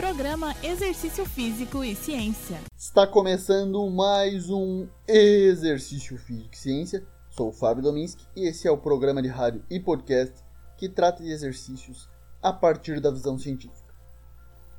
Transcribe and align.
Programa 0.00 0.56
Exercício 0.62 1.26
Físico 1.26 1.84
e 1.84 1.94
Ciência. 1.94 2.58
Está 2.74 3.06
começando 3.06 3.86
mais 3.90 4.48
um 4.48 4.88
Exercício 5.06 6.16
Físico 6.16 6.54
e 6.54 6.56
Ciência. 6.56 7.06
Sou 7.28 7.50
o 7.50 7.52
Fábio 7.52 7.82
Dominski 7.82 8.26
e 8.34 8.48
esse 8.48 8.66
é 8.66 8.70
o 8.70 8.78
programa 8.78 9.20
de 9.20 9.28
rádio 9.28 9.62
e 9.68 9.78
podcast 9.78 10.42
que 10.78 10.88
trata 10.88 11.22
de 11.22 11.30
exercícios 11.30 12.08
a 12.42 12.50
partir 12.50 12.98
da 12.98 13.10
visão 13.10 13.38
científica. 13.38 13.94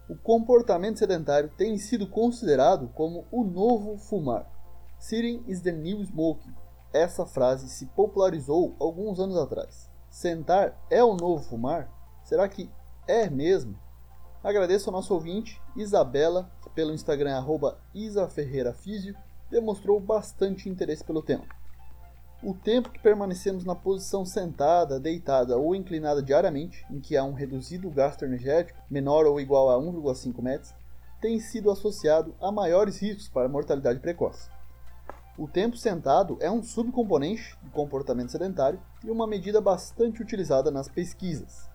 O 0.10 0.16
comportamento 0.16 0.98
sedentário 0.98 1.52
tem 1.56 1.78
sido 1.78 2.08
considerado 2.08 2.88
como 2.90 3.28
o 3.32 3.44
novo 3.44 4.00
fumar. 4.00 4.52
Sitting 4.98 5.44
is 5.48 5.62
the 5.62 5.72
new 5.72 6.02
smoking. 6.02 6.56
Essa 6.92 7.28
frase 7.28 7.70
se 7.70 7.86
popularizou 7.86 8.76
alguns 8.80 9.20
anos 9.20 9.38
atrás. 9.38 9.88
Sentar 10.10 10.84
é 10.90 11.04
o 11.04 11.16
novo 11.16 11.44
fumar? 11.44 11.92
Será 12.24 12.50
que 12.50 12.72
é 13.08 13.30
mesmo? 13.30 13.78
Agradeço 14.44 14.90
ao 14.90 14.94
nosso 14.94 15.14
ouvinte, 15.14 15.62
Isabela, 15.76 16.52
que 16.64 16.70
pelo 16.72 16.94
Instagram 16.94 17.36
arroba 17.36 17.78
isaferreirafísio, 17.94 19.16
demonstrou 19.52 20.00
bastante 20.00 20.68
interesse 20.68 21.04
pelo 21.04 21.22
tema. 21.22 21.46
O 22.42 22.56
tempo 22.56 22.90
que 22.90 23.00
permanecemos 23.00 23.64
na 23.64 23.76
posição 23.76 24.26
sentada, 24.26 25.00
deitada 25.00 25.58
ou 25.58 25.76
inclinada 25.76 26.24
diariamente, 26.24 26.84
em 26.90 27.00
que 27.00 27.16
há 27.16 27.24
um 27.24 27.34
reduzido 27.34 27.88
gasto 27.92 28.26
energético 28.26 28.80
menor 28.90 29.28
ou 29.28 29.40
igual 29.40 29.70
a 29.70 29.78
1,5 29.78 30.42
metros, 30.42 30.74
tem 31.22 31.40
sido 31.40 31.70
associado 31.70 32.34
a 32.42 32.52
maiores 32.52 33.00
riscos 33.00 33.30
para 33.30 33.48
mortalidade 33.48 34.00
precoce. 34.00 34.50
O 35.38 35.48
tempo 35.48 35.78
sentado 35.78 36.38
é 36.42 36.50
um 36.50 36.64
subcomponente 36.64 37.56
do 37.62 37.70
comportamento 37.70 38.32
sedentário 38.32 38.82
e 39.04 39.12
uma 39.12 39.28
medida 39.28 39.62
bastante 39.62 40.20
utilizada 40.20 40.72
nas 40.72 40.90
pesquisas. 40.90 41.71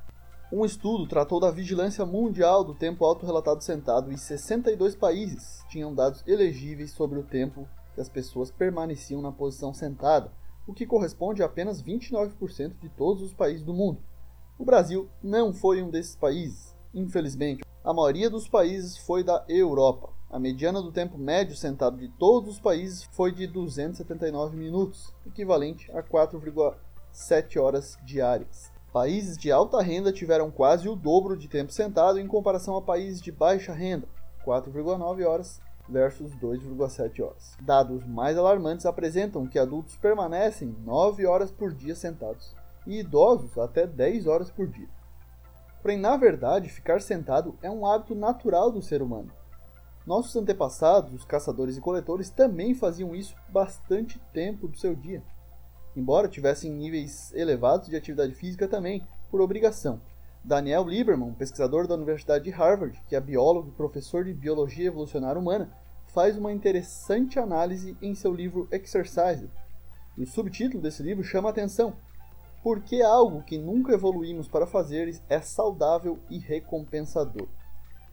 Um 0.53 0.65
estudo 0.65 1.09
tratou 1.09 1.41
da 1.41 1.51
vigilância 1.51 2.07
mundial 2.07 2.63
do 2.63 2.73
tempo 2.73 3.05
autorrelatado 3.05 3.65
sentado 3.65 4.13
e 4.13 4.17
62 4.17 4.95
países 4.95 5.65
tinham 5.69 5.93
dados 5.93 6.23
elegíveis 6.25 6.93
sobre 6.93 7.19
o 7.19 7.25
tempo 7.25 7.69
que 7.93 8.01
as 8.01 8.09
pessoas 8.09 8.49
permaneciam 8.49 9.21
na 9.21 9.33
posição 9.33 9.75
sentada, 9.75 10.30
o 10.65 10.73
que 10.73 10.87
corresponde 10.87 11.43
a 11.43 11.47
apenas 11.47 11.83
29% 11.83 12.79
de 12.79 12.88
todos 12.91 13.25
os 13.25 13.35
países 13.35 13.65
do 13.65 13.75
mundo. 13.75 14.01
O 14.57 14.65
Brasil 14.65 15.09
não 15.21 15.53
foi 15.53 15.83
um 15.83 15.91
desses 15.91 16.15
países, 16.15 16.77
infelizmente. 16.95 17.65
A 17.83 17.93
maioria 17.93 18.31
dos 18.31 18.49
países 18.49 18.97
foi 18.97 19.25
da 19.25 19.45
Europa. 19.49 20.10
A 20.31 20.38
mediana 20.38 20.81
do 20.81 20.93
tempo 20.93 21.19
médio 21.19 21.57
sentado 21.57 21.97
de 21.97 22.09
todos 22.09 22.55
os 22.55 22.60
países 22.60 23.03
foi 23.10 23.33
de 23.33 23.49
279 23.49 24.57
minutos, 24.57 25.13
equivalente 25.27 25.91
a 25.91 26.05
4,7 26.05 27.60
horas 27.60 27.99
diárias. 28.05 28.76
Países 28.97 29.37
de 29.37 29.52
alta 29.52 29.83
renda 29.83 30.11
tiveram 30.11 30.51
quase 30.51 30.89
o 30.89 30.97
dobro 30.97 31.37
de 31.37 31.49
tempo 31.49 31.71
sentado 31.71 32.19
em 32.19 32.27
comparação 32.27 32.79
a 32.79 32.80
países 32.80 33.21
de 33.21 33.30
baixa 33.30 33.75
renda, 33.75 34.09
4,9 34.43 35.23
horas 35.23 35.61
versus 35.87 36.35
2,7 36.37 37.23
horas. 37.23 37.59
Dados 37.61 38.07
mais 38.07 38.38
alarmantes 38.38 38.87
apresentam 38.87 39.47
que 39.47 39.59
adultos 39.59 39.97
permanecem 39.97 40.75
9 40.83 41.27
horas 41.27 41.51
por 41.51 41.75
dia 41.75 41.95
sentados 41.95 42.57
e 42.87 43.01
idosos 43.01 43.59
até 43.59 43.87
10 43.87 44.27
horas 44.27 44.51
por 44.51 44.66
dia. 44.66 44.88
Porém, 45.83 45.99
na 45.99 46.16
verdade, 46.16 46.71
ficar 46.71 47.03
sentado 47.03 47.55
é 47.60 47.71
um 47.71 47.87
hábito 47.87 48.15
natural 48.15 48.71
do 48.71 48.81
ser 48.81 49.03
humano. 49.03 49.31
Nossos 50.07 50.35
antepassados, 50.37 51.13
os 51.13 51.25
caçadores 51.27 51.77
e 51.77 51.83
coletores, 51.83 52.31
também 52.31 52.75
faziam 52.75 53.15
isso 53.15 53.37
bastante 53.51 54.19
tempo 54.33 54.66
do 54.66 54.79
seu 54.79 54.95
dia, 54.95 55.23
embora 55.97 56.29
tivessem 56.29 56.71
níveis 56.71 57.33
elevados 57.35 57.89
de 57.89 57.97
atividade 57.97 58.35
física 58.35 58.69
também, 58.69 59.02
por 59.30 59.41
obrigação. 59.41 60.01
Daniel 60.45 60.85
Lieberman, 60.85 61.33
pesquisador 61.33 61.88
da 61.88 61.95
Universidade 61.95 62.45
de 62.45 62.51
Harvard, 62.51 63.03
que 63.09 63.16
é 63.16 63.21
biólogo 63.21 63.71
e 63.71 63.77
professor 63.77 64.25
de 64.25 64.33
biologia 64.33 64.87
evolucionária 64.87 65.41
humana, 65.41 65.72
faz 66.06 66.38
uma 66.38 66.53
interessante 66.53 67.38
análise 67.38 67.97
em 68.00 68.15
seu 68.15 68.33
livro 68.33 68.69
Exercise. 68.71 69.50
O 70.16 70.25
subtítulo 70.25 70.83
desse 70.83 71.03
livro 71.03 71.25
chama 71.25 71.48
a 71.48 71.50
atenção: 71.50 71.94
Por 72.62 72.81
que 72.81 73.03
algo 73.03 73.43
que 73.43 73.59
nunca 73.59 73.93
evoluímos 73.93 74.47
para 74.47 74.66
fazer 74.66 75.20
é 75.28 75.41
saudável 75.41 76.19
e 76.31 76.38
recompensador? 76.38 77.49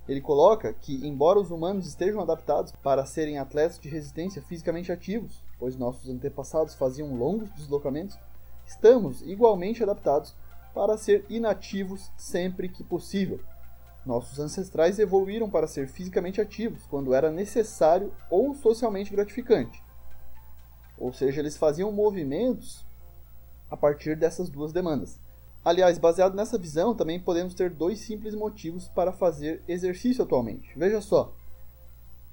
Ele 0.08 0.20
coloca 0.20 0.74
que, 0.74 1.08
embora 1.08 1.40
os 1.40 1.50
humanos 1.50 1.88
estejam 1.88 2.22
adaptados 2.22 2.74
para 2.84 3.06
serem 3.06 3.38
atletas 3.38 3.80
de 3.80 3.88
resistência 3.88 4.42
fisicamente 4.42 4.92
ativos, 4.92 5.42
pois 5.58 5.78
nossos 5.78 6.10
antepassados 6.10 6.76
faziam 6.76 7.16
longos 7.16 7.50
deslocamentos, 7.52 8.18
estamos 8.66 9.22
igualmente 9.22 9.82
adaptados 9.82 10.36
para 10.74 10.98
ser 10.98 11.26
inativos 11.30 12.12
sempre 12.18 12.68
que 12.68 12.84
possível. 12.84 13.40
Nossos 14.06 14.38
ancestrais 14.40 15.00
evoluíram 15.00 15.50
para 15.50 15.68
ser 15.68 15.88
fisicamente 15.88 16.42
ativos 16.42 16.84
quando 16.90 17.14
era 17.14 17.32
necessário 17.32 18.12
ou 18.30 18.54
socialmente 18.54 19.12
gratificante. 19.12 19.82
Ou 20.98 21.14
seja, 21.14 21.40
eles 21.40 21.56
faziam 21.56 21.92
movimentos 21.92 22.86
a 23.70 23.78
partir 23.78 24.18
dessas 24.18 24.50
duas 24.50 24.74
demandas. 24.74 25.18
Aliás, 25.64 25.98
baseado 25.98 26.36
nessa 26.36 26.58
visão, 26.58 26.94
também 26.94 27.20
podemos 27.20 27.54
ter 27.54 27.70
dois 27.70 28.00
simples 28.00 28.36
motivos 28.36 28.88
para 28.90 29.14
fazer 29.14 29.64
exercício 29.68 30.24
atualmente. 30.24 30.78
Veja 30.78 31.00
só. 31.00 31.34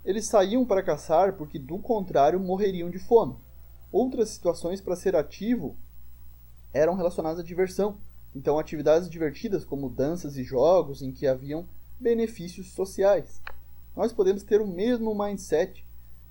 Eles 0.04 0.26
saíam 0.26 0.64
para 0.64 0.82
caçar 0.82 1.34
porque, 1.34 1.58
do 1.58 1.78
contrário, 1.78 2.40
morreriam 2.40 2.90
de 2.90 2.98
fome. 2.98 3.36
Outras 3.92 4.30
situações 4.30 4.80
para 4.80 4.96
ser 4.96 5.14
ativo 5.14 5.76
eram 6.72 6.94
relacionadas 6.94 7.40
à 7.40 7.42
diversão, 7.42 7.98
então, 8.34 8.58
atividades 8.58 9.10
divertidas 9.10 9.64
como 9.64 9.90
danças 9.90 10.36
e 10.36 10.44
jogos 10.44 11.02
em 11.02 11.12
que 11.12 11.26
haviam 11.26 11.66
benefícios 11.98 12.72
sociais. 12.72 13.40
Nós 13.96 14.12
podemos 14.12 14.42
ter 14.42 14.60
o 14.60 14.66
mesmo 14.66 15.14
mindset 15.14 15.84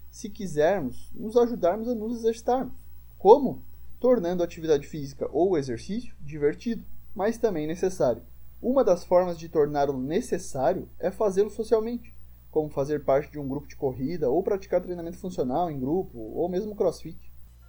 se 0.10 0.30
quisermos 0.30 1.12
nos 1.14 1.36
ajudarmos 1.38 1.88
a 1.88 1.96
nos 1.96 2.18
exercitarmos. 2.18 2.74
Como? 3.18 3.62
Tornando 4.00 4.42
a 4.42 4.46
atividade 4.46 4.88
física 4.88 5.28
ou 5.32 5.58
exercício 5.58 6.16
divertido, 6.22 6.86
mas 7.14 7.38
também 7.38 7.68
necessário. 7.68 8.24
Uma 8.62 8.84
das 8.84 9.04
formas 9.04 9.38
de 9.38 9.50
torná-lo 9.50 9.98
necessário 9.98 10.90
é 11.00 11.12
fazê-lo 11.12 11.50
socialmente, 11.50 12.14
como 12.52 12.70
fazer 12.70 13.04
parte 13.04 13.32
de 13.32 13.40
um 13.40 13.48
grupo 13.48 13.68
de 13.68 13.76
corrida 13.76 14.30
ou 14.30 14.42
praticar 14.42 14.82
treinamento 14.82 15.18
funcional 15.18 15.70
em 15.70 15.80
grupo 15.80 16.18
ou 16.18 16.48
mesmo 16.48 16.76
crossfit. 16.76 17.20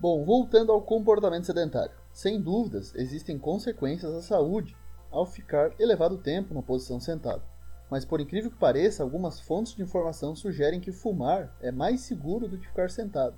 Bom, 0.00 0.24
voltando 0.24 0.72
ao 0.72 0.82
comportamento 0.82 1.46
sedentário. 1.46 1.94
Sem 2.12 2.40
dúvidas, 2.40 2.94
existem 2.94 3.38
consequências 3.38 4.14
à 4.14 4.22
saúde 4.22 4.76
ao 5.10 5.26
ficar 5.26 5.72
elevado 5.78 6.16
tempo 6.18 6.54
na 6.54 6.62
posição 6.62 7.00
sentado. 7.00 7.42
Mas 7.90 8.04
por 8.04 8.20
incrível 8.20 8.50
que 8.50 8.56
pareça, 8.56 9.02
algumas 9.02 9.40
fontes 9.40 9.74
de 9.74 9.82
informação 9.82 10.34
sugerem 10.34 10.80
que 10.80 10.92
fumar 10.92 11.56
é 11.60 11.72
mais 11.72 12.02
seguro 12.02 12.48
do 12.48 12.56
que 12.56 12.68
ficar 12.68 12.88
sentado. 12.88 13.36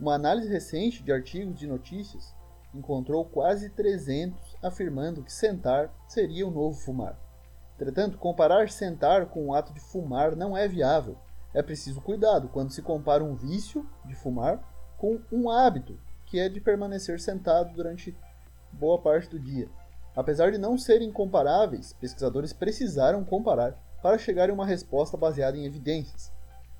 Uma 0.00 0.14
análise 0.14 0.48
recente 0.48 1.02
de 1.02 1.12
artigos 1.12 1.58
de 1.58 1.66
notícias 1.66 2.34
encontrou 2.74 3.22
quase 3.22 3.68
300 3.68 4.56
afirmando 4.62 5.22
que 5.22 5.30
sentar 5.30 5.92
seria 6.08 6.48
o 6.48 6.50
novo 6.50 6.74
fumar. 6.80 7.20
Entretanto, 7.74 8.16
comparar 8.16 8.70
sentar 8.70 9.26
com 9.26 9.48
o 9.48 9.54
ato 9.54 9.74
de 9.74 9.80
fumar 9.80 10.34
não 10.34 10.56
é 10.56 10.66
viável. 10.66 11.18
É 11.52 11.62
preciso 11.62 12.00
cuidado 12.00 12.48
quando 12.48 12.72
se 12.72 12.80
compara 12.80 13.22
um 13.22 13.34
vício 13.34 13.86
de 14.06 14.14
fumar 14.14 14.58
com 14.96 15.20
um 15.30 15.50
hábito, 15.50 16.00
que 16.24 16.40
é 16.40 16.48
de 16.48 16.62
permanecer 16.62 17.20
sentado 17.20 17.74
durante 17.74 18.16
boa 18.72 18.98
parte 18.98 19.28
do 19.28 19.38
dia. 19.38 19.68
Apesar 20.16 20.50
de 20.50 20.56
não 20.56 20.78
serem 20.78 21.12
comparáveis, 21.12 21.92
pesquisadores 21.92 22.54
precisaram 22.54 23.22
comparar 23.22 23.76
para 24.02 24.16
chegar 24.16 24.48
a 24.48 24.54
uma 24.54 24.64
resposta 24.64 25.18
baseada 25.18 25.58
em 25.58 25.66
evidências. 25.66 26.32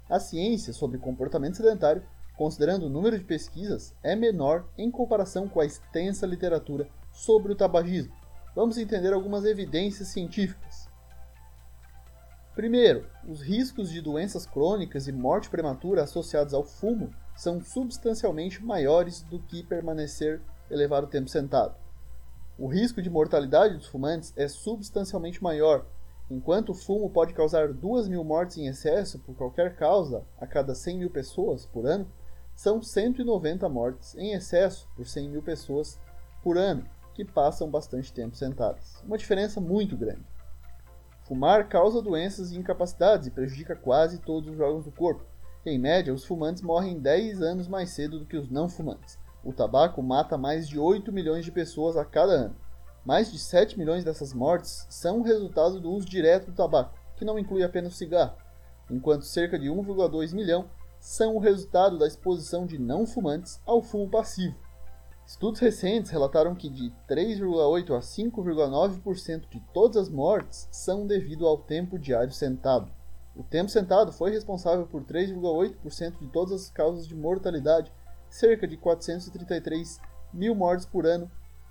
A 0.08 0.18
ciência 0.18 0.72
sobre 0.72 0.96
comportamento 0.96 1.58
sedentário, 1.58 2.02
considerando 2.36 2.86
o 2.86 2.90
número 2.90 3.18
de 3.18 3.24
pesquisas, 3.24 3.94
é 4.02 4.16
menor 4.16 4.68
em 4.76 4.90
comparação 4.90 5.48
com 5.48 5.60
a 5.60 5.66
extensa 5.66 6.26
literatura 6.26 6.88
sobre 7.12 7.52
o 7.52 7.56
tabagismo. 7.56 8.14
Vamos 8.54 8.78
entender 8.78 9.12
algumas 9.12 9.44
evidências 9.44 10.08
científicas. 10.08 10.88
Primeiro, 12.54 13.06
os 13.26 13.40
riscos 13.40 13.90
de 13.90 14.00
doenças 14.00 14.44
crônicas 14.44 15.06
e 15.06 15.12
morte 15.12 15.48
prematura 15.48 16.02
associados 16.02 16.52
ao 16.52 16.64
fumo 16.64 17.10
são 17.36 17.60
substancialmente 17.60 18.62
maiores 18.62 19.22
do 19.22 19.38
que 19.38 19.62
permanecer 19.62 20.42
elevado 20.70 21.06
tempo 21.06 21.28
sentado. 21.28 21.74
O 22.58 22.66
risco 22.66 23.00
de 23.00 23.08
mortalidade 23.08 23.76
dos 23.76 23.86
fumantes 23.86 24.34
é 24.36 24.46
substancialmente 24.46 25.42
maior. 25.42 25.86
Enquanto 26.30 26.72
o 26.72 26.74
fumo 26.74 27.08
pode 27.08 27.32
causar 27.32 27.72
2 27.72 28.08
mil 28.08 28.22
mortes 28.22 28.58
em 28.58 28.66
excesso 28.66 29.18
por 29.20 29.34
qualquer 29.34 29.74
causa 29.76 30.22
a 30.38 30.46
cada 30.46 30.74
100 30.74 30.98
mil 30.98 31.10
pessoas 31.10 31.64
por 31.64 31.86
ano, 31.86 32.06
são 32.60 32.82
190 32.82 33.66
mortes 33.70 34.14
em 34.16 34.34
excesso 34.34 34.86
por 34.94 35.06
100 35.06 35.30
mil 35.30 35.42
pessoas 35.42 35.98
por 36.42 36.58
ano 36.58 36.84
que 37.14 37.24
passam 37.24 37.70
bastante 37.70 38.12
tempo 38.12 38.36
sentadas. 38.36 39.02
Uma 39.02 39.16
diferença 39.16 39.62
muito 39.62 39.96
grande. 39.96 40.26
Fumar 41.22 41.70
causa 41.70 42.02
doenças 42.02 42.52
e 42.52 42.58
incapacidades 42.58 43.26
e 43.26 43.30
prejudica 43.30 43.74
quase 43.74 44.18
todos 44.18 44.52
os 44.52 44.60
órgãos 44.60 44.84
do 44.84 44.92
corpo. 44.92 45.24
Em 45.64 45.78
média, 45.78 46.12
os 46.12 46.26
fumantes 46.26 46.60
morrem 46.60 47.00
10 47.00 47.40
anos 47.40 47.66
mais 47.66 47.88
cedo 47.88 48.18
do 48.18 48.26
que 48.26 48.36
os 48.36 48.50
não 48.50 48.68
fumantes. 48.68 49.18
O 49.42 49.54
tabaco 49.54 50.02
mata 50.02 50.36
mais 50.36 50.68
de 50.68 50.78
8 50.78 51.10
milhões 51.10 51.46
de 51.46 51.50
pessoas 51.50 51.96
a 51.96 52.04
cada 52.04 52.32
ano. 52.32 52.56
Mais 53.06 53.32
de 53.32 53.38
7 53.38 53.78
milhões 53.78 54.04
dessas 54.04 54.34
mortes 54.34 54.86
são 54.90 55.22
resultado 55.22 55.80
do 55.80 55.90
uso 55.90 56.06
direto 56.06 56.50
do 56.50 56.56
tabaco, 56.56 56.98
que 57.16 57.24
não 57.24 57.38
inclui 57.38 57.62
apenas 57.62 57.94
o 57.94 57.96
cigarro, 57.96 58.36
enquanto 58.90 59.24
cerca 59.24 59.58
de 59.58 59.68
1,2 59.70 60.34
milhão 60.34 60.68
são 61.00 61.34
o 61.34 61.40
resultado 61.40 61.98
da 61.98 62.06
exposição 62.06 62.66
de 62.66 62.78
não 62.78 63.06
fumantes 63.06 63.58
ao 63.66 63.82
fumo 63.82 64.08
passivo. 64.08 64.54
Estudos 65.26 65.60
recentes 65.60 66.10
relataram 66.10 66.54
que 66.54 66.68
de 66.68 66.92
3,8 67.08 67.96
a 67.96 68.00
5,9% 68.00 69.48
de 69.48 69.60
todas 69.72 69.96
as 69.96 70.08
mortes 70.08 70.68
são 70.70 71.06
devido 71.06 71.46
ao 71.46 71.56
tempo 71.56 71.98
diário 71.98 72.32
sentado. 72.32 72.92
O 73.34 73.42
tempo 73.42 73.70
sentado 73.70 74.12
foi 74.12 74.32
responsável 74.32 74.86
por 74.86 75.02
3,8% 75.04 76.18
de 76.18 76.26
todas 76.28 76.62
as 76.62 76.70
causas 76.70 77.06
de 77.06 77.14
mortalidade, 77.14 77.92
cerca 78.28 78.66
de 78.66 78.76
433 78.76 80.00
mil 80.32 80.54
mortes 80.54 80.84
por 80.84 81.06
ano, 81.06 81.30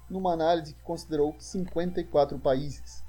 numa 0.10 0.34
análise 0.34 0.74
que 0.74 0.82
considerou 0.82 1.36
54 1.38 2.40
países. 2.40 3.04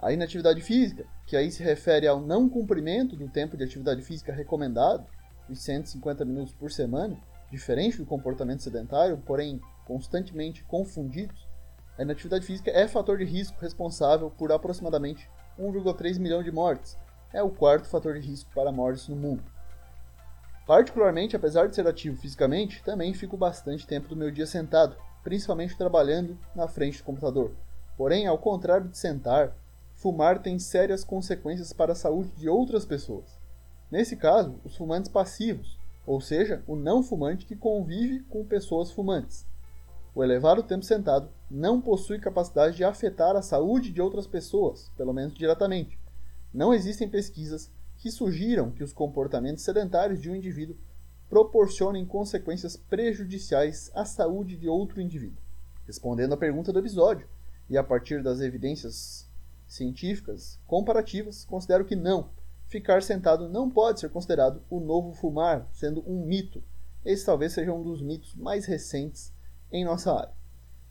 A 0.00 0.12
inatividade 0.12 0.60
física, 0.60 1.04
que 1.26 1.36
aí 1.36 1.50
se 1.50 1.62
refere 1.62 2.06
ao 2.06 2.20
não 2.20 2.48
cumprimento 2.48 3.16
do 3.16 3.28
tempo 3.28 3.56
de 3.56 3.64
atividade 3.64 4.02
física 4.02 4.32
recomendado, 4.32 5.06
os 5.52 5.62
150 5.62 6.24
minutos 6.24 6.52
por 6.52 6.70
semana, 6.70 7.16
diferente 7.50 7.98
do 7.98 8.06
comportamento 8.06 8.62
sedentário, 8.62 9.18
porém 9.18 9.60
constantemente 9.84 10.64
confundidos, 10.64 11.46
a 11.98 12.02
inatividade 12.02 12.46
física 12.46 12.70
é 12.70 12.88
fator 12.88 13.18
de 13.18 13.24
risco 13.24 13.60
responsável 13.60 14.30
por 14.30 14.50
aproximadamente 14.50 15.28
1,3 15.58 16.18
milhão 16.18 16.42
de 16.42 16.50
mortes. 16.50 16.96
É 17.32 17.42
o 17.42 17.50
quarto 17.50 17.86
fator 17.86 18.18
de 18.18 18.26
risco 18.26 18.50
para 18.54 18.72
mortes 18.72 19.08
no 19.08 19.16
mundo. 19.16 19.42
Particularmente, 20.66 21.36
apesar 21.36 21.68
de 21.68 21.74
ser 21.74 21.86
ativo 21.86 22.16
fisicamente, 22.16 22.82
também 22.82 23.12
fico 23.12 23.36
bastante 23.36 23.86
tempo 23.86 24.08
do 24.08 24.16
meu 24.16 24.30
dia 24.30 24.46
sentado, 24.46 24.96
principalmente 25.22 25.76
trabalhando 25.76 26.38
na 26.54 26.66
frente 26.66 26.98
do 26.98 27.04
computador. 27.04 27.54
Porém, 27.96 28.26
ao 28.26 28.38
contrário 28.38 28.88
de 28.88 28.96
sentar, 28.96 29.54
fumar 29.94 30.40
tem 30.40 30.58
sérias 30.58 31.04
consequências 31.04 31.72
para 31.72 31.92
a 31.92 31.96
saúde 31.96 32.30
de 32.36 32.48
outras 32.48 32.86
pessoas. 32.86 33.41
Nesse 33.92 34.16
caso, 34.16 34.58
os 34.64 34.74
fumantes 34.74 35.10
passivos, 35.10 35.78
ou 36.06 36.18
seja, 36.18 36.64
o 36.66 36.74
não 36.74 37.02
fumante 37.02 37.44
que 37.44 37.54
convive 37.54 38.20
com 38.20 38.42
pessoas 38.42 38.90
fumantes. 38.90 39.46
O 40.14 40.24
elevado 40.24 40.62
tempo 40.62 40.82
sentado 40.82 41.28
não 41.50 41.78
possui 41.78 42.18
capacidade 42.18 42.74
de 42.74 42.84
afetar 42.84 43.36
a 43.36 43.42
saúde 43.42 43.92
de 43.92 44.00
outras 44.00 44.26
pessoas, 44.26 44.90
pelo 44.96 45.12
menos 45.12 45.34
diretamente. 45.34 45.98
Não 46.54 46.72
existem 46.72 47.06
pesquisas 47.06 47.70
que 47.98 48.10
sugiram 48.10 48.70
que 48.70 48.82
os 48.82 48.94
comportamentos 48.94 49.62
sedentários 49.62 50.22
de 50.22 50.30
um 50.30 50.34
indivíduo 50.34 50.78
proporcionem 51.28 52.06
consequências 52.06 52.78
prejudiciais 52.78 53.90
à 53.94 54.06
saúde 54.06 54.56
de 54.56 54.70
outro 54.70 55.02
indivíduo. 55.02 55.36
Respondendo 55.86 56.32
à 56.32 56.36
pergunta 56.38 56.72
do 56.72 56.78
episódio, 56.78 57.28
e 57.68 57.76
a 57.76 57.84
partir 57.84 58.22
das 58.22 58.40
evidências 58.40 59.28
científicas 59.68 60.58
comparativas, 60.66 61.44
considero 61.44 61.84
que 61.84 61.94
não. 61.94 62.30
Ficar 62.72 63.02
sentado 63.02 63.50
não 63.50 63.68
pode 63.68 64.00
ser 64.00 64.08
considerado 64.08 64.62
o 64.70 64.80
novo 64.80 65.12
fumar, 65.12 65.68
sendo 65.74 66.02
um 66.06 66.24
mito. 66.24 66.64
Esse 67.04 67.26
talvez 67.26 67.52
seja 67.52 67.70
um 67.70 67.82
dos 67.82 68.00
mitos 68.00 68.34
mais 68.34 68.64
recentes 68.64 69.30
em 69.70 69.84
nossa 69.84 70.10
área. 70.10 70.32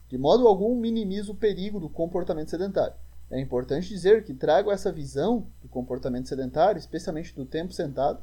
De 0.08 0.16
modo 0.16 0.46
algum 0.46 0.76
minimizo 0.76 1.32
o 1.32 1.36
perigo 1.36 1.80
do 1.80 1.88
comportamento 1.88 2.50
sedentário. 2.50 2.94
É 3.28 3.40
importante 3.40 3.88
dizer 3.88 4.22
que 4.22 4.32
trago 4.32 4.70
essa 4.70 4.92
visão 4.92 5.48
do 5.60 5.66
comportamento 5.68 6.28
sedentário, 6.28 6.78
especialmente 6.78 7.34
do 7.34 7.44
tempo 7.44 7.72
sentado, 7.72 8.22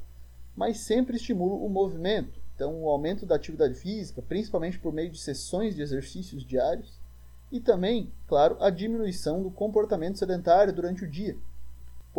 mas 0.56 0.80
sempre 0.80 1.18
estimulo 1.18 1.62
o 1.62 1.68
movimento. 1.68 2.40
Então, 2.56 2.82
o 2.82 2.88
aumento 2.88 3.26
da 3.26 3.36
atividade 3.36 3.74
física, 3.76 4.22
principalmente 4.22 4.80
por 4.80 4.94
meio 4.94 5.12
de 5.12 5.20
sessões 5.20 5.76
de 5.76 5.82
exercícios 5.82 6.46
diários, 6.46 6.98
e 7.52 7.60
também, 7.60 8.10
claro, 8.26 8.56
a 8.62 8.70
diminuição 8.70 9.44
do 9.44 9.52
comportamento 9.52 10.18
sedentário 10.18 10.72
durante 10.72 11.04
o 11.04 11.12
dia. 11.12 11.36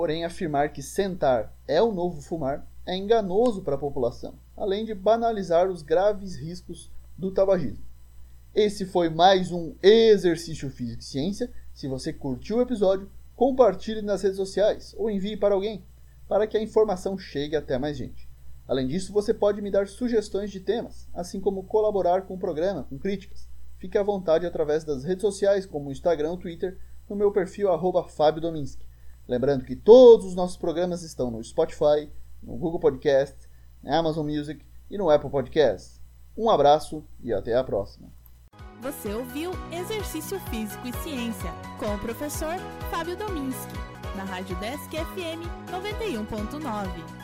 Porém, 0.01 0.25
afirmar 0.25 0.73
que 0.73 0.83
sentar 0.83 1.55
é 1.69 1.83
o 1.83 1.93
novo 1.93 2.23
fumar 2.23 2.67
é 2.87 2.97
enganoso 2.97 3.61
para 3.61 3.75
a 3.75 3.79
população, 3.79 4.33
além 4.57 4.83
de 4.83 4.95
banalizar 4.95 5.69
os 5.69 5.83
graves 5.83 6.37
riscos 6.37 6.91
do 7.19 7.31
tabagismo. 7.31 7.85
Esse 8.55 8.87
foi 8.87 9.11
mais 9.11 9.53
um 9.53 9.75
Exercício 9.83 10.71
Físico 10.71 11.03
e 11.03 11.05
Ciência. 11.05 11.51
Se 11.75 11.87
você 11.87 12.15
curtiu 12.15 12.57
o 12.57 12.63
episódio, 12.63 13.11
compartilhe 13.37 14.01
nas 14.01 14.23
redes 14.23 14.39
sociais 14.39 14.95
ou 14.97 15.11
envie 15.11 15.37
para 15.37 15.55
alguém, 15.55 15.85
para 16.27 16.47
que 16.47 16.57
a 16.57 16.63
informação 16.63 17.19
chegue 17.19 17.55
até 17.55 17.77
mais 17.77 17.99
gente. 17.99 18.27
Além 18.67 18.89
disso, 18.89 19.13
você 19.13 19.35
pode 19.35 19.61
me 19.61 19.71
dar 19.71 19.87
sugestões 19.87 20.51
de 20.51 20.61
temas, 20.61 21.11
assim 21.13 21.39
como 21.39 21.65
colaborar 21.65 22.23
com 22.23 22.37
o 22.37 22.41
programa, 22.41 22.85
com 22.85 22.99
críticas. 22.99 23.47
Fique 23.77 23.99
à 23.99 24.03
vontade 24.03 24.47
através 24.47 24.83
das 24.83 25.05
redes 25.05 25.21
sociais, 25.21 25.67
como 25.67 25.93
Instagram 25.93 26.31
ou 26.31 26.39
Twitter, 26.39 26.79
no 27.07 27.15
meu 27.15 27.31
perfil 27.31 27.71
arroba 27.71 28.09
Fábio 28.09 28.41
Dominski. 28.41 28.89
Lembrando 29.31 29.65
que 29.65 29.77
todos 29.77 30.27
os 30.27 30.35
nossos 30.35 30.57
programas 30.57 31.05
estão 31.05 31.31
no 31.31 31.43
Spotify, 31.45 32.11
no 32.43 32.57
Google 32.57 32.81
Podcast, 32.81 33.37
na 33.81 33.97
Amazon 33.97 34.27
Music 34.27 34.67
e 34.91 34.99
no 34.99 35.09
Apple 35.09 35.31
Podcast. 35.31 36.01
Um 36.37 36.51
abraço 36.51 37.05
e 37.23 37.33
até 37.33 37.55
a 37.55 37.63
próxima. 37.63 38.09
Você 38.83 39.15
ouviu 39.15 39.53
Exercício 39.71 40.41
Físico 40.51 40.85
e 40.85 40.93
Ciência 41.05 41.53
com 41.79 41.95
o 41.95 41.99
professor 42.01 42.57
Fábio 42.91 43.17
Dominski, 43.17 43.75
na 44.17 44.25
Rádio 44.25 44.57
Desk 44.57 44.91
FM 44.91 45.47
91.9. 45.71 47.20